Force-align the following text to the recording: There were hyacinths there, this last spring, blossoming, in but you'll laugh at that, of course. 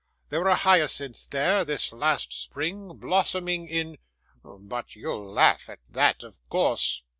There 0.29 0.43
were 0.43 0.55
hyacinths 0.55 1.27
there, 1.27 1.63
this 1.63 1.93
last 1.93 2.33
spring, 2.33 2.95
blossoming, 2.97 3.67
in 3.67 3.99
but 4.43 4.95
you'll 4.95 5.31
laugh 5.31 5.69
at 5.69 5.77
that, 5.91 6.23
of 6.23 6.39
course. 6.49 7.03